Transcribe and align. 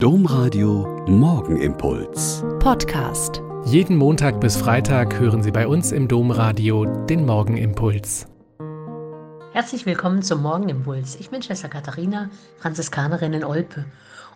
Domradio 0.00 1.04
Morgenimpuls. 1.08 2.44
Podcast. 2.60 3.42
Jeden 3.64 3.96
Montag 3.96 4.40
bis 4.40 4.56
Freitag 4.56 5.18
hören 5.18 5.42
Sie 5.42 5.50
bei 5.50 5.66
uns 5.66 5.90
im 5.90 6.06
Domradio 6.06 6.84
den 6.84 7.26
Morgenimpuls. 7.26 8.28
Herzlich 9.52 9.86
willkommen 9.86 10.22
zum 10.22 10.40
Morgenimpuls. 10.40 11.16
Ich 11.16 11.30
bin 11.30 11.42
Schwester 11.42 11.68
Katharina, 11.68 12.30
Franziskanerin 12.58 13.32
in 13.32 13.42
Olpe 13.42 13.86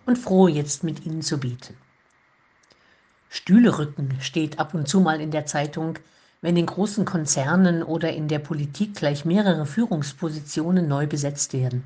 und 0.05 0.17
froh, 0.17 0.49
jetzt 0.49 0.83
mit 0.83 1.05
Ihnen 1.05 1.21
zu 1.21 1.37
beten. 1.37 1.77
Stühle 3.29 3.79
rücken 3.79 4.17
steht 4.19 4.59
ab 4.59 4.73
und 4.73 4.89
zu 4.89 4.99
mal 4.99 5.21
in 5.21 5.31
der 5.31 5.45
Zeitung, 5.45 5.97
wenn 6.41 6.57
in 6.57 6.65
großen 6.65 7.05
Konzernen 7.05 7.83
oder 7.83 8.11
in 8.11 8.27
der 8.27 8.39
Politik 8.39 8.95
gleich 8.95 9.23
mehrere 9.23 9.65
Führungspositionen 9.65 10.89
neu 10.89 11.07
besetzt 11.07 11.53
werden. 11.53 11.85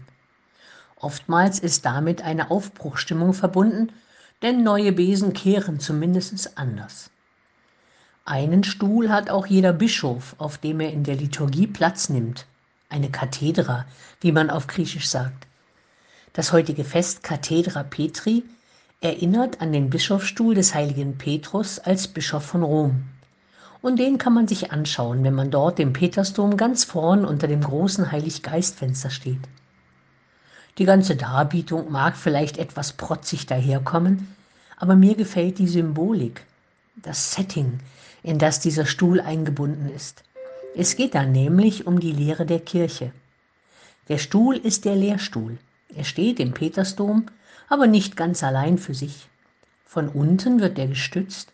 Oftmals 0.99 1.59
ist 1.59 1.85
damit 1.85 2.23
eine 2.23 2.49
Aufbruchstimmung 2.49 3.33
verbunden, 3.33 3.91
denn 4.41 4.63
neue 4.63 4.91
Besen 4.91 5.33
kehren 5.33 5.79
zumindest 5.79 6.57
anders. 6.57 7.09
Einen 8.25 8.63
Stuhl 8.63 9.09
hat 9.09 9.29
auch 9.29 9.45
jeder 9.45 9.73
Bischof, 9.73 10.35
auf 10.37 10.57
dem 10.57 10.79
er 10.79 10.91
in 10.91 11.03
der 11.03 11.15
Liturgie 11.15 11.67
Platz 11.67 12.09
nimmt, 12.09 12.45
eine 12.89 13.09
Kathedra, 13.09 13.85
wie 14.21 14.31
man 14.31 14.49
auf 14.49 14.67
Griechisch 14.67 15.07
sagt. 15.07 15.47
Das 16.33 16.51
heutige 16.51 16.83
Fest 16.83 17.23
Cathedra 17.23 17.83
Petri 17.83 18.43
erinnert 19.01 19.61
an 19.61 19.71
den 19.71 19.89
Bischofsstuhl 19.89 20.55
des 20.55 20.73
heiligen 20.73 21.17
Petrus 21.17 21.79
als 21.79 22.07
Bischof 22.07 22.43
von 22.43 22.63
Rom. 22.63 23.03
Und 23.81 23.97
den 23.97 24.17
kann 24.17 24.33
man 24.33 24.47
sich 24.47 24.71
anschauen, 24.71 25.23
wenn 25.23 25.35
man 25.35 25.51
dort 25.51 25.79
im 25.79 25.93
Petersdom 25.93 26.57
ganz 26.57 26.83
vorn 26.83 27.23
unter 27.23 27.47
dem 27.47 27.61
großen 27.61 28.11
Heiliggeistfenster 28.11 29.09
steht. 29.09 29.41
Die 30.77 30.85
ganze 30.85 31.15
Darbietung 31.15 31.91
mag 31.91 32.15
vielleicht 32.15 32.59
etwas 32.59 32.93
protzig 32.93 33.47
daherkommen, 33.47 34.35
aber 34.77 34.95
mir 34.95 35.15
gefällt 35.15 35.57
die 35.57 35.67
Symbolik, 35.67 36.45
das 36.95 37.33
Setting, 37.33 37.79
in 38.21 38.37
das 38.37 38.59
dieser 38.59 38.85
Stuhl 38.85 39.19
eingebunden 39.19 39.89
ist. 39.89 40.23
Es 40.75 40.95
geht 40.95 41.15
da 41.15 41.23
nämlich 41.23 41.87
um 41.87 41.99
die 41.99 42.11
Lehre 42.11 42.45
der 42.45 42.59
Kirche. 42.59 43.11
Der 44.07 44.19
Stuhl 44.19 44.55
ist 44.55 44.85
der 44.85 44.95
Lehrstuhl. 44.95 45.57
Er 45.95 46.03
steht 46.03 46.39
im 46.39 46.53
Petersdom, 46.53 47.25
aber 47.69 47.87
nicht 47.87 48.15
ganz 48.15 48.43
allein 48.43 48.77
für 48.77 48.93
sich. 48.93 49.27
Von 49.87 50.09
unten 50.09 50.59
wird 50.59 50.77
er 50.77 50.87
gestützt 50.87 51.51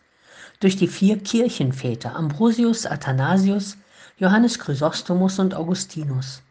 durch 0.60 0.76
die 0.76 0.88
vier 0.88 1.18
Kirchenväter 1.18 2.14
Ambrosius, 2.14 2.84
Athanasius, 2.84 3.78
Johannes 4.18 4.58
Chrysostomus 4.58 5.38
und 5.38 5.54
Augustinus 5.54 6.42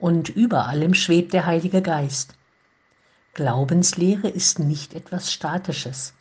und 0.00 0.30
über 0.30 0.66
allem 0.66 0.94
schwebt 0.94 1.32
der 1.32 1.46
Heilige 1.46 1.82
Geist. 1.82 2.34
Glaubenslehre 3.34 4.28
ist 4.28 4.58
nicht 4.58 4.94
etwas 4.94 5.32
Statisches. 5.32 6.14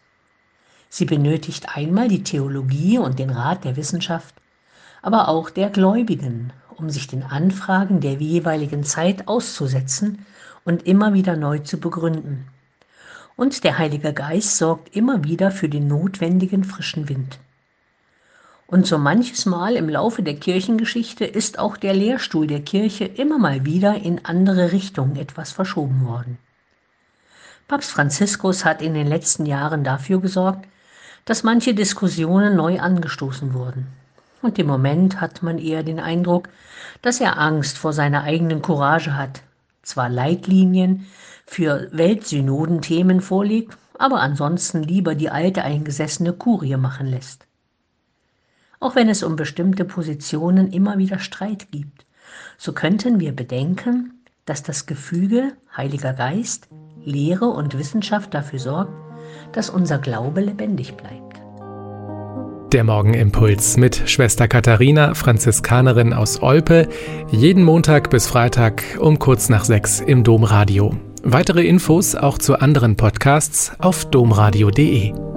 Sie 0.90 1.06
benötigt 1.06 1.76
einmal 1.76 2.08
die 2.08 2.24
Theologie 2.24 2.98
und 2.98 3.18
den 3.18 3.30
Rat 3.30 3.64
der 3.64 3.78
Wissenschaft, 3.78 4.36
aber 5.02 5.28
auch 5.30 5.50
der 5.50 5.70
Gläubigen, 5.70 6.52
um 6.76 6.90
sich 6.90 7.08
den 7.08 7.24
Anfragen 7.24 8.02
der 8.02 8.14
jeweiligen 8.14 8.84
Zeit 8.84 9.28
auszusetzen 9.28 10.26
und 10.66 10.84
immer 10.84 11.14
wieder 11.14 11.36
neu 11.36 11.60
zu 11.60 11.80
begründen. 11.80 12.48
Und 13.36 13.64
der 13.64 13.78
Heilige 13.78 14.14
Geist 14.14 14.58
sorgt 14.58 14.96
immer 14.96 15.24
wieder 15.24 15.52
für 15.52 15.70
den 15.70 15.88
notwendigen 15.88 16.64
frischen 16.64 17.08
Wind. 17.08 17.40
Und 18.72 18.86
so 18.86 19.00
manches 19.00 19.48
Mal 19.48 19.76
im 19.76 19.90
Laufe 19.90 20.22
der 20.22 20.36
Kirchengeschichte 20.36 21.26
ist 21.26 21.58
auch 21.58 21.76
der 21.76 21.96
Lehrstuhl 21.96 22.46
der 22.46 22.62
Kirche 22.62 23.06
immer 23.06 23.40
mal 23.40 23.66
wieder 23.66 23.96
in 23.96 24.24
andere 24.26 24.72
Richtungen 24.72 25.16
etwas 25.16 25.52
verschoben 25.52 26.06
worden. 26.06 26.38
Papst 27.68 27.90
Franziskus 27.90 28.66
hat 28.66 28.84
in 28.84 28.94
den 28.94 29.08
letzten 29.08 29.48
Jahren 29.48 29.84
dafür 29.84 30.22
gesorgt, 30.22 30.68
dass 31.26 31.42
manche 31.42 31.74
Diskussionen 31.74 32.56
neu 32.56 32.80
angestoßen 32.80 33.56
wurden. 33.56 33.88
Und 34.44 34.60
im 34.60 34.68
Moment 34.68 35.20
hat 35.20 35.42
man 35.42 35.58
eher 35.58 35.82
den 35.82 36.00
Eindruck, 36.00 36.50
dass 37.02 37.20
er 37.20 37.40
Angst 37.40 37.76
vor 37.76 37.92
seiner 37.92 38.22
eigenen 38.22 38.62
Courage 38.62 39.18
hat, 39.18 39.42
zwar 39.82 40.10
Leitlinien 40.10 41.08
für 41.48 41.90
Weltsynodenthemen 41.92 43.22
vorlegt, 43.22 43.76
aber 43.98 44.20
ansonsten 44.20 44.84
lieber 44.84 45.16
die 45.16 45.32
alte 45.32 45.64
eingesessene 45.64 46.34
Kurie 46.34 46.78
machen 46.78 47.08
lässt 47.08 47.49
auch 48.80 48.96
wenn 48.96 49.10
es 49.10 49.24
um 49.24 49.36
bestimmte 49.36 49.86
Positionen 49.86 50.72
immer 50.72 50.98
wieder 50.98 51.20
Streit 51.20 51.72
gibt. 51.72 52.06
So 52.58 52.74
könnten 52.74 53.20
wir 53.20 53.34
bedenken, 53.34 54.14
dass 54.46 54.64
das 54.64 54.86
Gefüge 54.86 55.54
Heiliger 55.76 56.14
Geist, 56.14 56.68
Lehre 57.04 57.46
und 57.46 57.78
Wissenschaft 57.78 58.34
dafür 58.34 58.60
sorgt, 58.60 58.94
dass 59.54 59.70
unser 59.70 60.00
Glaube 60.00 60.42
lebendig 60.42 60.96
bleibt. 60.96 61.42
Der 62.74 62.84
Morgenimpuls 62.84 63.78
mit 63.78 64.04
Schwester 64.06 64.48
Katharina, 64.48 65.16
Franziskanerin 65.16 66.14
aus 66.14 66.42
Olpe, 66.44 66.88
jeden 67.32 67.64
Montag 67.64 68.12
bis 68.12 68.28
Freitag 68.28 68.84
um 69.00 69.18
kurz 69.18 69.50
nach 69.50 69.66
sechs 69.66 70.00
im 70.02 70.24
Domradio. 70.24 70.96
Weitere 71.24 71.66
Infos 71.66 72.16
auch 72.16 72.38
zu 72.38 72.60
anderen 72.60 72.96
Podcasts 72.96 73.72
auf 73.80 74.06
domradio.de. 74.06 75.29